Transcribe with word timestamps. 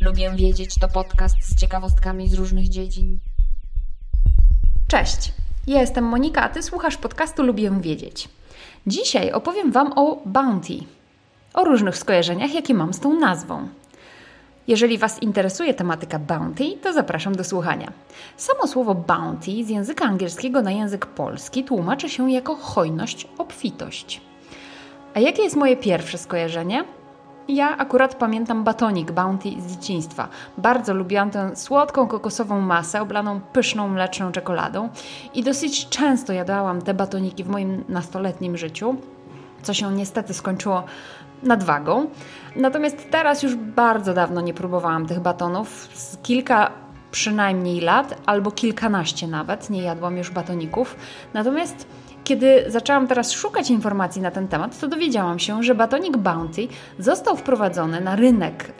Lubię 0.00 0.30
wiedzieć 0.36 0.74
to 0.74 0.88
podcast 0.88 1.36
z 1.42 1.60
ciekawostkami 1.60 2.28
z 2.28 2.34
różnych 2.34 2.68
dziedzin. 2.68 3.18
Cześć, 4.88 5.32
ja 5.66 5.80
jestem 5.80 6.04
Monika, 6.04 6.42
a 6.42 6.48
Ty 6.48 6.62
słuchasz 6.62 6.96
podcastu 6.96 7.42
Lubię 7.42 7.70
Wiedzieć. 7.80 8.28
Dzisiaj 8.86 9.32
opowiem 9.32 9.72
Wam 9.72 9.92
o 9.96 10.22
Bounty, 10.26 10.78
o 11.54 11.64
różnych 11.64 11.98
skojarzeniach, 11.98 12.54
jakie 12.54 12.74
mam 12.74 12.92
z 12.92 13.00
tą 13.00 13.20
nazwą. 13.20 13.68
Jeżeli 14.68 14.98
Was 14.98 15.22
interesuje 15.22 15.74
tematyka 15.74 16.18
bounty, 16.18 16.64
to 16.82 16.92
zapraszam 16.92 17.34
do 17.34 17.44
słuchania. 17.44 17.92
Samo 18.36 18.66
słowo 18.66 18.94
bounty 18.94 19.64
z 19.64 19.68
języka 19.68 20.04
angielskiego 20.04 20.62
na 20.62 20.70
język 20.70 21.06
polski 21.06 21.64
tłumaczy 21.64 22.08
się 22.08 22.30
jako 22.30 22.56
hojność, 22.56 23.28
obfitość. 23.38 24.20
A 25.14 25.20
jakie 25.20 25.42
jest 25.42 25.56
moje 25.56 25.76
pierwsze 25.76 26.18
skojarzenie? 26.18 26.84
Ja 27.48 27.76
akurat 27.76 28.14
pamiętam 28.14 28.64
batonik 28.64 29.12
Bounty 29.12 29.48
z 29.60 29.76
dzieciństwa. 29.76 30.28
Bardzo 30.58 30.94
lubiłam 30.94 31.30
tę 31.30 31.56
słodką 31.56 32.06
kokosową 32.06 32.60
masę 32.60 33.02
oblaną 33.02 33.40
pyszną 33.40 33.88
mleczną 33.88 34.32
czekoladą 34.32 34.88
i 35.34 35.42
dosyć 35.42 35.88
często 35.88 36.32
jadałam 36.32 36.82
te 36.82 36.94
batoniki 36.94 37.44
w 37.44 37.48
moim 37.48 37.84
nastoletnim 37.88 38.56
życiu, 38.56 38.96
co 39.62 39.74
się 39.74 39.92
niestety 39.92 40.34
skończyło 40.34 40.84
nadwagą. 41.42 42.06
Natomiast 42.56 43.10
teraz 43.10 43.42
już 43.42 43.54
bardzo 43.54 44.14
dawno 44.14 44.40
nie 44.40 44.54
próbowałam 44.54 45.06
tych 45.06 45.20
batonów. 45.20 45.88
Z 45.94 46.16
kilka 46.22 46.70
przynajmniej 47.10 47.80
lat, 47.80 48.18
albo 48.26 48.50
kilkanaście 48.50 49.26
nawet, 49.26 49.70
nie 49.70 49.82
jadłam 49.82 50.16
już 50.16 50.30
batoników. 50.30 50.96
Natomiast 51.34 51.86
kiedy 52.24 52.64
zaczęłam 52.68 53.06
teraz 53.06 53.32
szukać 53.32 53.70
informacji 53.70 54.22
na 54.22 54.30
ten 54.30 54.48
temat, 54.48 54.80
to 54.80 54.88
dowiedziałam 54.88 55.38
się, 55.38 55.62
że 55.62 55.74
batonik 55.74 56.16
Bounty 56.16 56.68
został 56.98 57.36
wprowadzony 57.36 58.00
na 58.00 58.16
rynek 58.16 58.72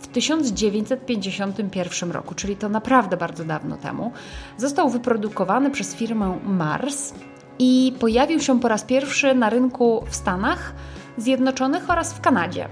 w 0.00 0.06
1951 0.06 2.10
roku, 2.10 2.34
czyli 2.34 2.56
to 2.56 2.68
naprawdę 2.68 3.16
bardzo 3.16 3.44
dawno 3.44 3.76
temu. 3.76 4.12
Został 4.56 4.88
wyprodukowany 4.88 5.70
przez 5.70 5.94
firmę 5.94 6.38
Mars 6.44 7.14
i 7.58 7.94
pojawił 8.00 8.40
się 8.40 8.60
po 8.60 8.68
raz 8.68 8.84
pierwszy 8.84 9.34
na 9.34 9.50
rynku 9.50 10.04
w 10.08 10.16
Stanach 10.16 10.72
Zjednoczonych 11.18 11.90
oraz 11.90 12.14
w 12.14 12.20
Kanadzie. 12.20 12.68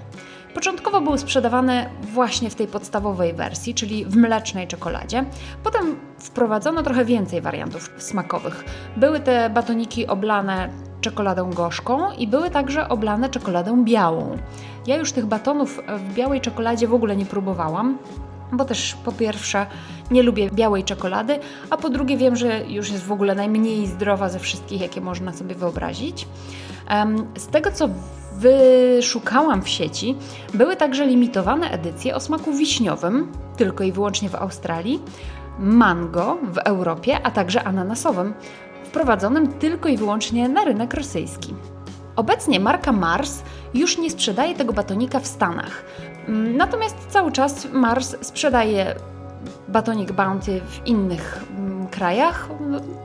Początkowo 0.54 1.00
był 1.00 1.18
sprzedawany 1.18 1.90
właśnie 2.02 2.50
w 2.50 2.54
tej 2.54 2.66
podstawowej 2.66 3.34
wersji, 3.34 3.74
czyli 3.74 4.04
w 4.04 4.16
mlecznej 4.16 4.68
czekoladzie. 4.68 5.24
Potem 5.64 5.96
wprowadzono 6.18 6.82
trochę 6.82 7.04
więcej 7.04 7.40
wariantów 7.40 7.90
smakowych. 7.98 8.64
Były 8.96 9.20
te 9.20 9.50
batoniki 9.50 10.06
oblane 10.06 10.68
czekoladą 11.00 11.50
gorzką 11.50 12.12
i 12.12 12.26
były 12.26 12.50
także 12.50 12.88
oblane 12.88 13.28
czekoladą 13.28 13.84
białą. 13.84 14.38
Ja 14.86 14.96
już 14.96 15.12
tych 15.12 15.26
batonów 15.26 15.80
w 15.98 16.14
białej 16.14 16.40
czekoladzie 16.40 16.88
w 16.88 16.94
ogóle 16.94 17.16
nie 17.16 17.26
próbowałam, 17.26 17.98
bo 18.52 18.64
też 18.64 18.96
po 19.04 19.12
pierwsze 19.12 19.66
nie 20.10 20.22
lubię 20.22 20.50
białej 20.50 20.84
czekolady, 20.84 21.38
a 21.70 21.76
po 21.76 21.90
drugie 21.90 22.16
wiem, 22.16 22.36
że 22.36 22.64
już 22.64 22.90
jest 22.90 23.04
w 23.04 23.12
ogóle 23.12 23.34
najmniej 23.34 23.86
zdrowa 23.86 24.28
ze 24.28 24.38
wszystkich, 24.38 24.80
jakie 24.80 25.00
można 25.00 25.32
sobie 25.32 25.54
wyobrazić. 25.54 26.28
Z 27.38 27.46
tego 27.46 27.70
co 27.72 27.88
wyszukałam 28.34 29.62
w 29.62 29.68
sieci, 29.68 30.16
były 30.54 30.76
także 30.76 31.06
limitowane 31.06 31.70
edycje 31.70 32.14
o 32.14 32.20
smaku 32.20 32.52
wiśniowym, 32.52 33.32
tylko 33.56 33.84
i 33.84 33.92
wyłącznie 33.92 34.28
w 34.28 34.34
Australii, 34.34 35.02
mango 35.58 36.38
w 36.42 36.58
Europie, 36.58 37.18
a 37.22 37.30
także 37.30 37.64
ananasowym, 37.64 38.34
wprowadzonym 38.84 39.48
tylko 39.52 39.88
i 39.88 39.96
wyłącznie 39.96 40.48
na 40.48 40.64
rynek 40.64 40.94
rosyjski. 40.94 41.54
Obecnie 42.16 42.60
marka 42.60 42.92
Mars 42.92 43.42
już 43.74 43.98
nie 43.98 44.10
sprzedaje 44.10 44.54
tego 44.54 44.72
batonika 44.72 45.20
w 45.20 45.26
Stanach. 45.26 45.84
Natomiast 46.28 46.96
cały 47.08 47.32
czas 47.32 47.66
Mars 47.72 48.16
sprzedaje 48.20 48.94
batonik 49.68 50.12
Bounty 50.12 50.60
w 50.60 50.86
innych 50.86 51.44
mm, 51.50 51.73
krajach, 51.94 52.48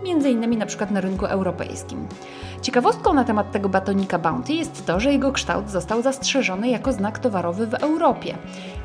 między 0.03 0.29
innymi 0.29 0.57
na 0.57 0.65
przykład 0.65 0.91
na 0.91 1.01
rynku 1.01 1.25
europejskim. 1.25 2.07
Ciekawostką 2.61 3.13
na 3.13 3.23
temat 3.23 3.51
tego 3.51 3.69
batonika 3.69 4.19
Bounty 4.19 4.53
jest 4.53 4.85
to, 4.85 4.99
że 4.99 5.11
jego 5.11 5.31
kształt 5.31 5.69
został 5.69 6.01
zastrzeżony 6.01 6.69
jako 6.69 6.93
znak 6.93 7.19
towarowy 7.19 7.67
w 7.67 7.73
Europie. 7.73 8.37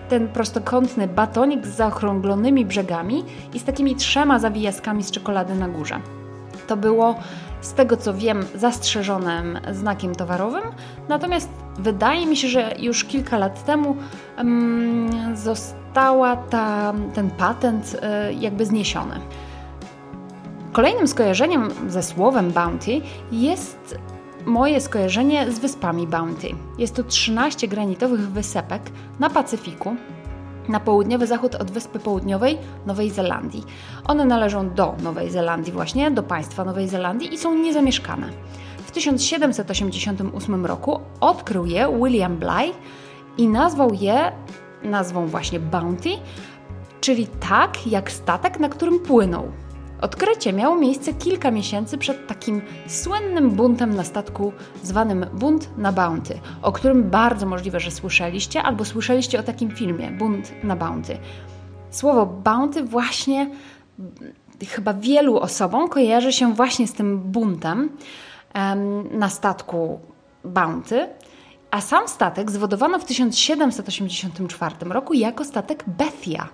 Ten 0.09 0.29
prostokątny 0.29 1.09
batonik 1.09 1.67
z 1.67 1.77
zaokrąglonymi 1.77 2.65
brzegami 2.65 3.25
i 3.55 3.59
z 3.59 3.65
takimi 3.65 3.97
trzema 3.97 4.39
zawijaskami 4.39 5.03
z 5.03 5.11
czekolady 5.11 5.55
na 5.55 5.69
górze. 5.69 6.01
To 6.67 6.77
było, 6.77 7.15
z 7.61 7.73
tego 7.73 7.97
co 7.97 8.15
wiem, 8.15 8.47
zastrzeżonym 8.55 9.59
znakiem 9.73 10.15
towarowym, 10.15 10.63
natomiast 11.09 11.49
wydaje 11.79 12.27
mi 12.27 12.37
się, 12.37 12.49
że 12.49 12.75
już 12.79 13.05
kilka 13.05 13.39
lat 13.39 13.65
temu 13.65 13.97
um, 14.39 15.37
została 15.37 16.37
ta, 16.37 16.93
ten 17.15 17.31
patent 17.31 17.95
y, 17.95 18.35
jakby 18.35 18.67
zniesiony. 18.67 19.21
Kolejnym 20.75 21.09
skojarzeniem 21.09 21.71
ze 21.89 22.03
słowem 22.03 22.51
bounty 22.51 23.01
jest 23.33 23.99
moje 24.47 24.81
skojarzenie 24.81 25.53
z 25.53 25.59
wyspami 25.59 26.07
Bounty. 26.07 26.49
Jest 26.79 26.95
to 26.95 27.05
13 27.05 27.69
granitowych 27.69 28.21
wysepek 28.21 28.83
na 29.21 29.31
Pacyfiku, 29.31 29.97
na 30.69 30.81
południowy 30.81 31.27
zachód 31.27 31.55
od 31.55 31.71
Wyspy 31.71 31.99
Południowej 31.99 32.59
Nowej 32.87 33.11
Zelandii. 33.11 33.65
One 34.05 34.25
należą 34.25 34.71
do 34.71 34.95
Nowej 35.03 35.31
Zelandii 35.31 35.73
właśnie, 35.73 36.11
do 36.11 36.23
państwa 36.23 36.65
Nowej 36.65 36.89
Zelandii 36.89 37.35
i 37.35 37.39
są 37.39 37.55
niezamieszkane. 37.55 38.27
W 38.87 38.91
1788 38.91 40.67
roku 40.67 41.01
odkrył 41.21 41.67
je 41.67 41.99
William 42.03 42.37
Bligh 42.37 42.77
i 43.39 43.49
nazwał 43.49 43.95
je 43.95 44.33
nazwą 44.83 45.27
właśnie 45.27 45.61
Bounty, 45.61 46.11
czyli 47.01 47.27
tak 47.27 47.87
jak 47.87 48.13
statek, 48.13 48.61
na 48.61 48.69
którym 48.69 49.01
płynął. 49.01 49.64
Odkrycie 50.05 50.53
miało 50.53 50.77
miejsce 50.77 51.15
kilka 51.15 51.51
miesięcy 51.51 51.99
przed 51.99 52.27
takim 52.27 52.63
słynnym 52.87 53.51
buntem 53.51 53.95
na 53.95 54.05
statku 54.05 54.53
zwanym 54.83 55.27
Bunt 55.33 55.79
na 55.79 55.93
Bounty, 55.93 56.41
o 56.63 56.73
którym 56.73 57.11
bardzo 57.11 57.47
możliwe, 57.47 57.81
że 57.81 57.91
słyszeliście 57.91 58.63
albo 58.63 58.85
słyszeliście 58.85 59.41
o 59.41 59.43
takim 59.43 59.71
filmie 59.71 60.11
Bunt 60.11 60.65
na 60.65 60.77
Bounty. 60.77 61.19
Słowo 61.91 62.27
Bounty 62.27 62.83
właśnie 62.83 63.51
chyba 64.69 64.95
wielu 64.95 65.39
osobom 65.39 65.89
kojarzy 65.89 66.33
się 66.33 66.55
właśnie 66.55 66.89
z 66.89 66.93
tym 66.93 67.19
buntem 67.19 67.91
na 69.11 69.29
statku 69.29 70.01
Bounty, 70.45 71.09
a 71.71 71.81
sam 71.81 72.09
statek 72.09 72.51
zwodowano 72.51 72.99
w 72.99 73.05
1784 73.05 74.75
roku 74.81 75.15
jako 75.15 75.45
statek 75.45 75.85
Bethia 75.87 76.49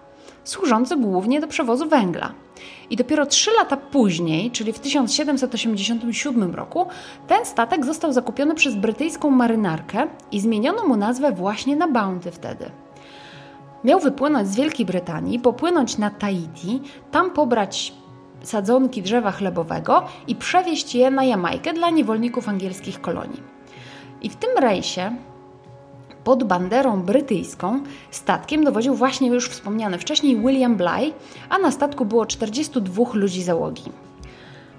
służący 0.44 0.96
głównie 0.96 1.40
do 1.40 1.46
przewozu 1.46 1.88
węgla. 1.88 2.32
I 2.90 2.96
dopiero 2.96 3.26
trzy 3.26 3.50
lata 3.58 3.76
później, 3.76 4.50
czyli 4.50 4.72
w 4.72 4.78
1787 4.78 6.54
roku, 6.54 6.86
ten 7.26 7.44
statek 7.46 7.84
został 7.84 8.12
zakupiony 8.12 8.54
przez 8.54 8.74
brytyjską 8.74 9.30
marynarkę 9.30 10.06
i 10.32 10.40
zmieniono 10.40 10.86
mu 10.86 10.96
nazwę 10.96 11.32
właśnie 11.32 11.76
na 11.76 11.88
Bounty 11.88 12.30
wtedy. 12.30 12.70
Miał 13.84 14.00
wypłynąć 14.00 14.48
z 14.48 14.56
Wielkiej 14.56 14.86
Brytanii, 14.86 15.38
popłynąć 15.38 15.98
na 15.98 16.10
Tahiti, 16.10 16.80
tam 17.10 17.30
pobrać 17.30 17.92
sadzonki 18.42 19.02
drzewa 19.02 19.30
chlebowego 19.30 20.02
i 20.26 20.36
przewieźć 20.36 20.94
je 20.94 21.10
na 21.10 21.24
Jamajkę 21.24 21.72
dla 21.72 21.90
niewolników 21.90 22.48
angielskich 22.48 23.00
kolonii. 23.00 23.42
I 24.22 24.30
w 24.30 24.36
tym 24.36 24.50
rejsie 24.58 25.16
pod 26.24 26.44
banderą 26.44 27.02
brytyjską 27.02 27.80
statkiem 28.10 28.64
dowodził 28.64 28.94
właśnie 28.94 29.28
już 29.28 29.48
wspomniany 29.48 29.98
wcześniej 29.98 30.36
William 30.36 30.76
Bligh, 30.76 31.14
a 31.48 31.58
na 31.58 31.70
statku 31.70 32.04
było 32.04 32.26
42 32.26 33.04
ludzi 33.14 33.42
załogi. 33.42 33.92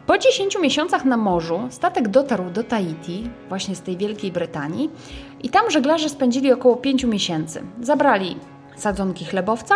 Po 0.05 0.17
10 0.17 0.57
miesiącach 0.61 1.05
na 1.05 1.17
morzu 1.17 1.59
statek 1.69 2.07
dotarł 2.07 2.49
do 2.49 2.63
Tahiti, 2.63 3.29
właśnie 3.49 3.75
z 3.75 3.81
tej 3.81 3.97
Wielkiej 3.97 4.31
Brytanii, 4.31 4.89
i 5.43 5.49
tam 5.49 5.71
żeglarze 5.71 6.09
spędzili 6.09 6.53
około 6.53 6.75
5 6.75 7.03
miesięcy. 7.03 7.61
Zabrali 7.81 8.35
sadzonki 8.75 9.25
chlebowca 9.25 9.75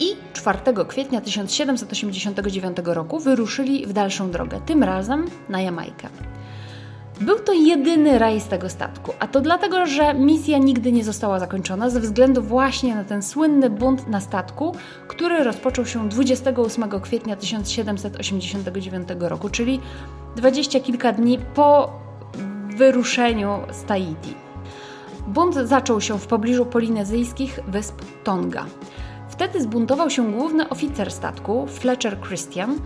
i 0.00 0.06
4 0.32 0.58
kwietnia 0.88 1.20
1789 1.20 2.76
roku 2.84 3.18
wyruszyli 3.18 3.86
w 3.86 3.92
dalszą 3.92 4.30
drogę, 4.30 4.60
tym 4.66 4.82
razem 4.82 5.24
na 5.48 5.60
Jamajkę. 5.60 6.08
Był 7.20 7.38
to 7.38 7.52
jedyny 7.52 8.18
rejs 8.18 8.48
tego 8.48 8.68
statku, 8.68 9.12
a 9.18 9.26
to 9.26 9.40
dlatego, 9.40 9.86
że 9.86 10.14
misja 10.14 10.58
nigdy 10.58 10.92
nie 10.92 11.04
została 11.04 11.38
zakończona 11.38 11.90
ze 11.90 12.00
względu 12.00 12.42
właśnie 12.42 12.94
na 12.94 13.04
ten 13.04 13.22
słynny 13.22 13.70
bunt 13.70 14.08
na 14.08 14.20
statku, 14.20 14.74
który 15.08 15.44
rozpoczął 15.44 15.86
się 15.86 16.08
28 16.08 17.00
kwietnia 17.00 17.36
1789 17.36 19.08
roku, 19.18 19.48
czyli 19.48 19.80
dwadzieścia 20.36 20.80
kilka 20.80 21.12
dni 21.12 21.38
po 21.54 21.92
wyruszeniu 22.76 23.58
z 23.72 23.84
Tahiti. 23.84 24.34
Bunt 25.26 25.54
zaczął 25.54 26.00
się 26.00 26.18
w 26.18 26.26
pobliżu 26.26 26.66
polinezyjskich 26.66 27.60
wysp 27.68 28.02
Tonga. 28.24 28.66
Wtedy 29.28 29.60
zbuntował 29.62 30.10
się 30.10 30.32
główny 30.32 30.68
oficer 30.68 31.10
statku, 31.10 31.66
Fletcher 31.66 32.20
Christian, 32.20 32.78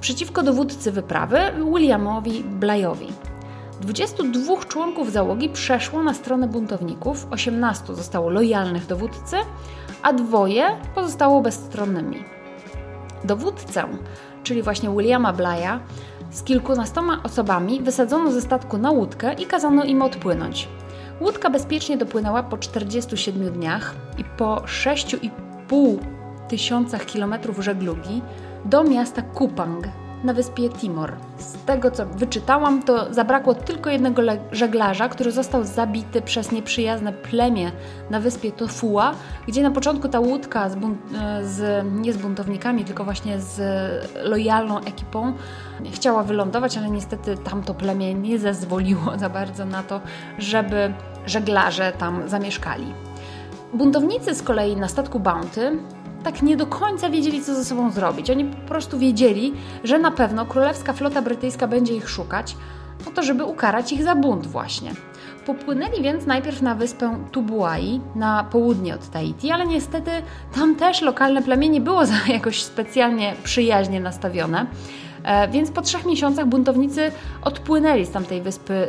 przeciwko 0.00 0.42
dowódcy 0.42 0.92
wyprawy, 0.92 1.38
Williamowi 1.74 2.44
Blayowi. 2.44 3.31
22 3.82 4.56
członków 4.68 5.12
załogi 5.12 5.48
przeszło 5.48 6.02
na 6.02 6.14
stronę 6.14 6.48
buntowników, 6.48 7.26
18 7.30 7.94
zostało 7.94 8.30
lojalnych 8.30 8.86
dowódcy, 8.86 9.36
a 10.02 10.12
dwoje 10.12 10.64
pozostało 10.94 11.40
bezstronnymi. 11.40 12.24
Dowódcę, 13.24 13.84
czyli 14.42 14.62
właśnie 14.62 14.90
Williama 14.90 15.32
Blaya, 15.32 15.80
z 16.30 16.42
kilkunastoma 16.42 17.22
osobami 17.22 17.80
wysadzono 17.80 18.32
ze 18.32 18.40
statku 18.40 18.78
na 18.78 18.90
łódkę 18.90 19.32
i 19.34 19.46
kazano 19.46 19.84
im 19.84 20.02
odpłynąć. 20.02 20.68
Łódka 21.20 21.50
bezpiecznie 21.50 21.96
dopłynęła 21.96 22.42
po 22.42 22.58
47 22.58 23.52
dniach 23.52 23.94
i 24.18 24.24
po 24.24 24.56
6,5 24.56 25.98
tysiącach 26.48 27.06
kilometrów 27.06 27.58
żeglugi 27.58 28.22
do 28.64 28.84
miasta 28.84 29.22
Kupang 29.22 30.01
na 30.24 30.32
wyspie 30.32 30.68
Timor. 30.68 31.12
Z 31.38 31.64
tego 31.64 31.90
co 31.90 32.06
wyczytałam, 32.06 32.82
to 32.82 33.14
zabrakło 33.14 33.54
tylko 33.54 33.90
jednego 33.90 34.22
żeglarza, 34.52 35.08
który 35.08 35.32
został 35.32 35.64
zabity 35.64 36.22
przez 36.22 36.52
nieprzyjazne 36.52 37.12
plemię 37.12 37.72
na 38.10 38.20
wyspie 38.20 38.52
Tofua, 38.52 39.14
gdzie 39.48 39.62
na 39.62 39.70
początku 39.70 40.08
ta 40.08 40.20
łódka 40.20 40.68
z, 40.68 40.76
z 41.42 41.86
nie 41.92 42.12
z 42.12 42.16
buntownikami, 42.16 42.84
tylko 42.84 43.04
właśnie 43.04 43.40
z 43.40 43.60
lojalną 44.24 44.78
ekipą 44.78 45.32
chciała 45.92 46.22
wylądować, 46.22 46.78
ale 46.78 46.90
niestety 46.90 47.36
tamto 47.36 47.74
plemię 47.74 48.14
nie 48.14 48.38
zezwoliło 48.38 49.18
za 49.18 49.28
bardzo 49.28 49.64
na 49.64 49.82
to, 49.82 50.00
żeby 50.38 50.92
żeglarze 51.26 51.92
tam 51.98 52.28
zamieszkali. 52.28 52.94
Buntownicy 53.74 54.34
z 54.34 54.42
kolei 54.42 54.76
na 54.76 54.88
statku 54.88 55.20
Bounty 55.20 55.78
tak 56.24 56.42
nie 56.42 56.56
do 56.56 56.66
końca 56.66 57.10
wiedzieli, 57.10 57.42
co 57.42 57.54
ze 57.54 57.64
sobą 57.64 57.90
zrobić. 57.90 58.30
Oni 58.30 58.44
po 58.44 58.68
prostu 58.68 58.98
wiedzieli, 58.98 59.52
że 59.84 59.98
na 59.98 60.10
pewno 60.10 60.46
królewska 60.46 60.92
flota 60.92 61.22
brytyjska 61.22 61.68
będzie 61.68 61.94
ich 61.94 62.08
szukać, 62.08 62.56
po 63.04 63.10
to, 63.10 63.22
żeby 63.22 63.44
ukarać 63.44 63.92
ich 63.92 64.02
za 64.02 64.14
bunt 64.14 64.46
właśnie. 64.46 64.92
Popłynęli 65.46 66.02
więc 66.02 66.26
najpierw 66.26 66.62
na 66.62 66.74
wyspę 66.74 67.16
Tubuai 67.32 68.00
na 68.14 68.44
południe 68.44 68.94
od 68.94 69.10
Tahiti, 69.10 69.50
ale 69.50 69.66
niestety 69.66 70.10
tam 70.54 70.76
też 70.76 71.02
lokalne 71.02 71.42
plemię 71.42 71.68
nie 71.68 71.80
było 71.80 72.06
za 72.12 72.14
jakoś 72.28 72.62
specjalnie 72.62 73.34
przyjaźnie 73.44 74.00
nastawione. 74.00 74.66
E, 75.24 75.48
więc 75.48 75.70
po 75.70 75.82
trzech 75.82 76.06
miesiącach 76.06 76.46
buntownicy 76.46 77.12
odpłynęli 77.42 78.06
z 78.06 78.10
tamtej 78.10 78.42
wyspy 78.42 78.88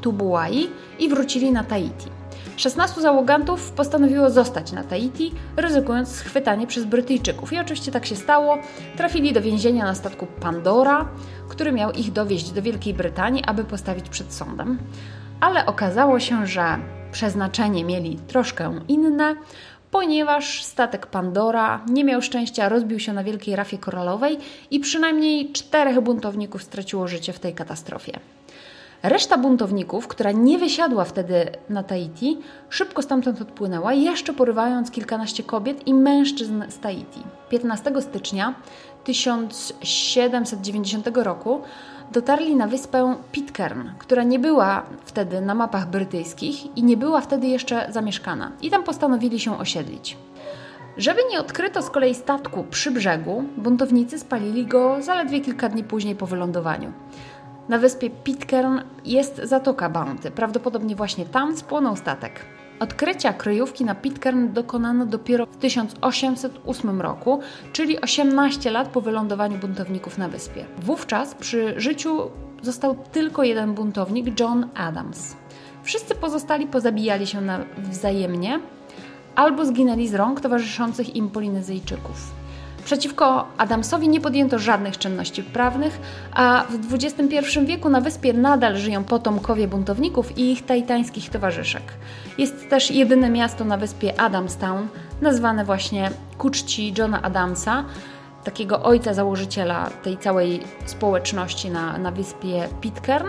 Tubuai 0.00 0.68
i 0.98 1.08
wrócili 1.08 1.52
na 1.52 1.64
Tahiti. 1.64 2.19
16 2.60 3.00
załogantów 3.00 3.72
postanowiło 3.72 4.30
zostać 4.30 4.72
na 4.72 4.84
Tahiti, 4.84 5.32
ryzykując 5.56 6.08
schwytanie 6.08 6.66
przez 6.66 6.84
Brytyjczyków. 6.84 7.52
I 7.52 7.58
oczywiście 7.58 7.92
tak 7.92 8.06
się 8.06 8.16
stało. 8.16 8.58
Trafili 8.96 9.32
do 9.32 9.42
więzienia 9.42 9.84
na 9.84 9.94
statku 9.94 10.26
Pandora, 10.40 11.08
który 11.48 11.72
miał 11.72 11.92
ich 11.92 12.12
dowieźć 12.12 12.50
do 12.50 12.62
Wielkiej 12.62 12.94
Brytanii, 12.94 13.44
aby 13.46 13.64
postawić 13.64 14.08
przed 14.08 14.32
sądem. 14.32 14.78
Ale 15.40 15.66
okazało 15.66 16.20
się, 16.20 16.46
że 16.46 16.78
przeznaczenie 17.12 17.84
mieli 17.84 18.18
troszkę 18.28 18.80
inne, 18.88 19.34
ponieważ 19.90 20.64
statek 20.64 21.06
Pandora 21.06 21.84
nie 21.88 22.04
miał 22.04 22.22
szczęścia, 22.22 22.68
rozbił 22.68 23.00
się 23.00 23.12
na 23.12 23.24
wielkiej 23.24 23.56
rafie 23.56 23.78
koralowej 23.78 24.38
i 24.70 24.80
przynajmniej 24.80 25.52
czterech 25.52 26.00
buntowników 26.00 26.62
straciło 26.62 27.08
życie 27.08 27.32
w 27.32 27.38
tej 27.38 27.54
katastrofie. 27.54 28.20
Reszta 29.02 29.38
buntowników, 29.38 30.08
która 30.08 30.32
nie 30.32 30.58
wysiadła 30.58 31.04
wtedy 31.04 31.46
na 31.68 31.82
Tahiti, 31.82 32.38
szybko 32.68 33.02
stamtąd 33.02 33.42
odpłynęła, 33.42 33.92
jeszcze 33.92 34.32
porywając 34.32 34.90
kilkanaście 34.90 35.42
kobiet 35.42 35.86
i 35.86 35.94
mężczyzn 35.94 36.62
z 36.68 36.78
Tahiti. 36.78 37.20
15 37.48 37.92
stycznia 38.00 38.54
1790 39.04 41.16
roku 41.16 41.60
dotarli 42.12 42.56
na 42.56 42.66
wyspę 42.66 43.14
Pitcairn, 43.32 43.88
która 43.98 44.22
nie 44.22 44.38
była 44.38 44.82
wtedy 45.04 45.40
na 45.40 45.54
mapach 45.54 45.90
brytyjskich 45.90 46.76
i 46.76 46.82
nie 46.82 46.96
była 46.96 47.20
wtedy 47.20 47.46
jeszcze 47.46 47.86
zamieszkana. 47.90 48.52
I 48.62 48.70
tam 48.70 48.82
postanowili 48.82 49.40
się 49.40 49.58
osiedlić. 49.58 50.16
Żeby 50.96 51.20
nie 51.30 51.40
odkryto 51.40 51.82
z 51.82 51.90
kolei 51.90 52.14
statku 52.14 52.64
przy 52.70 52.90
brzegu, 52.90 53.44
buntownicy 53.56 54.18
spalili 54.18 54.66
go 54.66 55.02
zaledwie 55.02 55.40
kilka 55.40 55.68
dni 55.68 55.84
później 55.84 56.14
po 56.14 56.26
wylądowaniu. 56.26 56.92
Na 57.70 57.78
wyspie 57.78 58.10
Pitcairn 58.10 58.80
jest 59.04 59.40
Zatoka 59.44 59.88
Bounty. 59.88 60.30
Prawdopodobnie 60.30 60.96
właśnie 60.96 61.24
tam 61.24 61.56
spłonął 61.56 61.96
statek. 61.96 62.40
Odkrycia 62.80 63.32
kryjówki 63.32 63.84
na 63.84 63.94
Pitcairn 63.94 64.52
dokonano 64.52 65.06
dopiero 65.06 65.46
w 65.46 65.56
1808 65.56 67.00
roku, 67.00 67.40
czyli 67.72 68.00
18 68.00 68.70
lat 68.70 68.88
po 68.88 69.00
wylądowaniu 69.00 69.58
buntowników 69.58 70.18
na 70.18 70.28
wyspie. 70.28 70.64
Wówczas 70.78 71.34
przy 71.34 71.80
życiu 71.80 72.30
został 72.62 72.96
tylko 73.12 73.42
jeden 73.42 73.74
buntownik, 73.74 74.40
John 74.40 74.68
Adams. 74.74 75.36
Wszyscy 75.82 76.14
pozostali 76.14 76.66
pozabijali 76.66 77.26
się 77.26 77.40
wzajemnie 77.78 78.60
albo 79.34 79.64
zginęli 79.64 80.08
z 80.08 80.14
rąk 80.14 80.40
towarzyszących 80.40 81.16
im 81.16 81.30
Polinezyjczyków. 81.30 82.39
Przeciwko 82.90 83.46
Adamsowi 83.58 84.08
nie 84.08 84.20
podjęto 84.20 84.58
żadnych 84.58 84.98
czynności 84.98 85.42
prawnych, 85.42 86.00
a 86.32 86.64
w 86.70 86.94
XXI 86.94 87.66
wieku 87.66 87.88
na 87.88 88.00
wyspie 88.00 88.32
nadal 88.32 88.76
żyją 88.76 89.04
potomkowie 89.04 89.68
buntowników 89.68 90.38
i 90.38 90.52
ich 90.52 90.66
taitańskich 90.66 91.30
towarzyszek. 91.30 91.82
Jest 92.38 92.70
też 92.70 92.90
jedyne 92.90 93.30
miasto 93.30 93.64
na 93.64 93.76
wyspie 93.76 94.20
Adamstown, 94.20 94.88
nazwane 95.20 95.64
właśnie 95.64 96.10
ku 96.38 96.50
czci 96.50 96.94
Johna 96.98 97.22
Adamsa, 97.22 97.84
takiego 98.44 98.82
ojca 98.82 99.14
założyciela 99.14 99.90
tej 99.90 100.18
całej 100.18 100.60
społeczności 100.86 101.70
na, 101.70 101.98
na 101.98 102.10
wyspie 102.10 102.68
Pitcairn, 102.80 103.28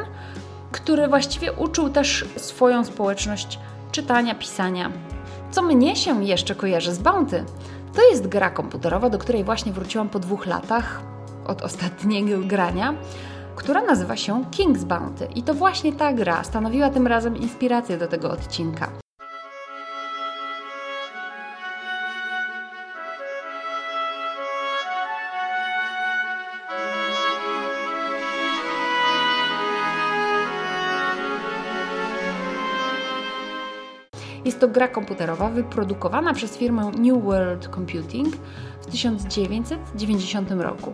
który 0.72 1.08
właściwie 1.08 1.54
uczył 1.54 1.90
też 1.90 2.26
swoją 2.38 2.86
społeczność 2.86 3.60
czytania, 3.92 4.36
pisania. 4.36 4.92
Co 5.52 5.62
mnie 5.62 5.96
się 5.96 6.24
jeszcze 6.24 6.56
kojarzy 6.56 6.94
z 6.94 7.00
Bounty? 7.00 7.46
To 7.96 8.10
jest 8.10 8.28
gra 8.28 8.50
komputerowa, 8.50 9.10
do 9.10 9.18
której 9.18 9.44
właśnie 9.44 9.72
wróciłam 9.72 10.10
po 10.10 10.20
dwóch 10.20 10.46
latach 10.46 11.02
od 11.48 11.62
ostatniego 11.62 12.40
grania, 12.40 12.94
która 13.56 13.82
nazywa 13.82 14.16
się 14.16 14.44
King's 14.52 14.84
Bounty. 14.84 15.28
I 15.36 15.44
to 15.44 15.54
właśnie 15.54 15.94
ta 15.94 16.14
gra 16.14 16.44
stanowiła 16.44 16.90
tym 16.90 17.08
razem 17.08 17.38
inspirację 17.38 17.98
do 17.98 18.08
tego 18.08 18.32
odcinka. 18.32 19.01
Jest 34.46 34.60
to 34.60 34.68
gra 34.68 34.88
komputerowa 34.88 35.50
wyprodukowana 35.50 36.34
przez 36.34 36.58
firmę 36.58 36.92
New 36.98 37.24
World 37.24 37.70
Computing 37.76 38.36
w 38.82 38.86
1990 38.86 40.52
roku. 40.52 40.92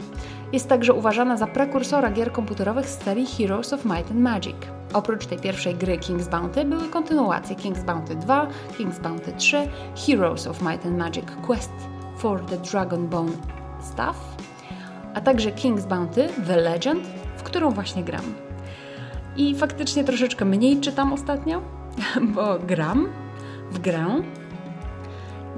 Jest 0.53 0.69
także 0.69 0.93
uważana 0.93 1.37
za 1.37 1.47
prekursora 1.47 2.11
gier 2.11 2.31
komputerowych 2.31 2.89
z 2.89 3.03
serii 3.03 3.25
Heroes 3.25 3.73
of 3.73 3.85
Might 3.85 4.11
and 4.11 4.19
Magic. 4.19 4.55
Oprócz 4.93 5.25
tej 5.25 5.39
pierwszej 5.39 5.75
gry 5.75 5.97
King's 5.97 6.29
Bounty 6.29 6.65
były 6.65 6.89
kontynuacje 6.89 7.55
King's 7.55 7.83
Bounty 7.83 8.15
2, 8.15 8.47
King's 8.79 8.99
Bounty 8.99 9.33
3, 9.37 9.67
Heroes 10.07 10.47
of 10.47 10.61
Might 10.61 10.85
and 10.85 10.97
Magic 10.97 11.25
Quest 11.45 11.71
for 12.17 12.45
the 12.45 12.57
Dragon 12.57 13.07
Bone 13.07 13.31
Staff, 13.81 14.17
a 15.13 15.21
także 15.21 15.51
King's 15.51 15.87
Bounty 15.87 16.29
The 16.47 16.55
Legend, 16.55 17.03
w 17.37 17.43
którą 17.43 17.71
właśnie 17.71 18.03
gram. 18.03 18.33
I 19.37 19.55
faktycznie 19.55 20.03
troszeczkę 20.03 20.45
mniej 20.45 20.79
czytam 20.79 21.13
ostatnio, 21.13 21.61
bo 22.35 22.59
gram, 22.59 23.07
w 23.71 23.79
grę. 23.79 24.05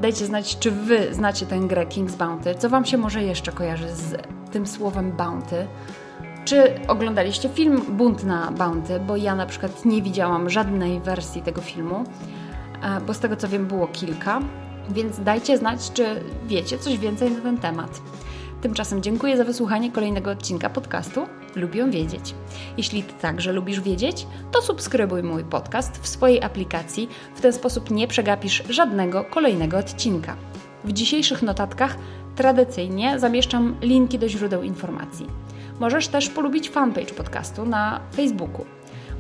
Dajcie 0.02 0.26
znać, 0.26 0.60
czy 0.60 0.72
Wy 0.72 1.14
znacie 1.14 1.46
tę 1.46 1.60
grę 1.60 1.86
King's 1.86 2.16
Bounty, 2.16 2.56
co 2.56 2.70
Wam 2.70 2.86
się 2.86 2.98
może 2.98 3.24
jeszcze 3.24 3.52
kojarzy 3.52 3.90
z 3.90 4.16
tym 4.52 4.68
słowem 4.68 5.12
Bounty. 5.12 5.68
Czy 6.46 6.80
oglądaliście 6.88 7.50
film 7.50 7.82
Bunt 7.90 8.24
na 8.24 8.52
Bounty, 8.52 9.00
bo 9.00 9.18
ja 9.18 9.36
na 9.36 9.46
przykład 9.46 9.86
nie 9.86 10.02
widziałam 10.02 10.50
żadnej 10.50 11.00
wersji 11.00 11.42
tego 11.42 11.62
filmu, 11.62 12.04
e, 12.82 13.02
bo 13.02 13.14
z 13.14 13.20
tego 13.20 13.36
co 13.36 13.48
wiem 13.48 13.68
było 13.68 13.88
kilka, 13.88 14.40
więc 14.90 15.20
dajcie 15.20 15.58
znać, 15.58 15.92
czy 15.92 16.24
wiecie 16.46 16.80
coś 16.80 16.98
więcej 16.98 17.32
na 17.32 17.42
ten 17.42 17.58
temat. 17.58 18.02
Tymczasem 18.62 19.04
dziękuję 19.04 19.38
za 19.38 19.44
wysłuchanie 19.44 19.92
kolejnego 19.92 20.32
odcinka 20.32 20.70
podcastu 20.70 21.26
Lubię 21.56 21.90
Wiedzieć. 21.90 22.36
Jeśli 22.78 23.04
Ty 23.04 23.14
także 23.14 23.52
lubisz 23.52 23.82
wiedzieć, 23.82 24.28
to 24.52 24.62
subskrybuj 24.62 25.24
mój 25.24 25.44
podcast 25.44 25.98
w 26.02 26.08
swojej 26.08 26.44
aplikacji. 26.44 27.10
W 27.36 27.42
ten 27.42 27.54
sposób 27.54 27.92
nie 27.92 28.08
przegapisz 28.08 28.64
żadnego 28.70 29.24
kolejnego 29.24 29.78
odcinka. 29.78 30.36
W 30.84 30.94
dzisiejszych 30.94 31.42
notatkach 31.42 31.98
tradycyjnie 32.36 33.20
zamieszczam 33.20 33.76
linki 33.82 34.20
do 34.20 34.30
źródeł 34.30 34.64
informacji. 34.64 35.28
Możesz 35.80 36.08
też 36.08 36.30
polubić 36.30 36.70
fanpage 36.70 37.14
podcastu 37.14 37.66
na 37.66 38.00
Facebooku. 38.16 38.66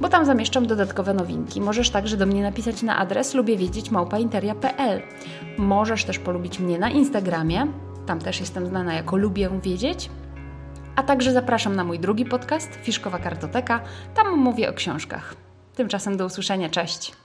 bo 0.01 0.10
tam 0.10 0.25
zamieszczam 0.25 0.67
dodatkowe 0.67 1.13
nowinki. 1.13 1.62
Możesz 1.62 1.89
także 1.89 2.17
do 2.17 2.25
mnie 2.25 2.41
napisać 2.41 2.84
na 2.84 2.98
adres 2.98 3.34
lubiewiedzieć.małpainteria.pl 3.34 5.01
Możesz 5.58 6.05
też 6.05 6.19
polubić 6.19 6.60
mnie 6.60 6.79
na 6.79 6.89
Instagramie, 6.89 7.67
tam 8.10 8.20
też 8.20 8.39
jestem 8.39 8.68
znana 8.68 8.94
jako 8.94 9.18
Lubię 9.18 9.50
Wiedzieć. 9.63 10.10
A 10.96 11.04
także 11.04 11.32
zapraszam 11.32 11.75
na 11.75 11.84
mój 11.84 12.00
drugi 12.00 12.25
podcast, 12.25 12.75
Fiszkowa 12.84 13.20
Kartoteka. 13.20 13.82
Tam 14.16 14.38
mówię 14.38 14.70
o 14.70 14.74
książkach. 14.74 15.36
Tymczasem 15.75 16.18
do 16.18 16.25
usłyszenia, 16.25 16.70
cześć! 16.70 17.19